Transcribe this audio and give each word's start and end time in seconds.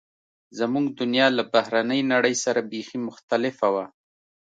زموږ 0.59 0.85
دنیا 1.01 1.27
له 1.37 1.43
بهرنۍ 1.53 2.01
نړۍ 2.13 2.35
سره 2.43 2.67
بیخي 2.71 2.97
مختلفه 3.07 3.67
وه 3.73 3.85